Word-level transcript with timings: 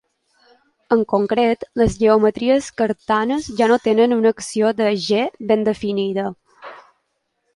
En 0.93 1.01
concret, 1.11 1.65
les 1.81 1.97
geometries 2.03 2.69
cartanes 2.81 3.51
ja 3.61 3.67
no 3.73 3.77
tenen 3.85 4.17
una 4.17 4.33
acció 4.37 4.71
de 4.79 4.89
"G" 5.09 5.19
ben 5.51 5.69
definida. 5.71 6.25